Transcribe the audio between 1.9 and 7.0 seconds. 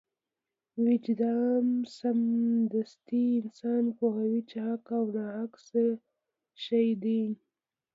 سمدستي انسان پوهوي چې حق او ناحق څه شی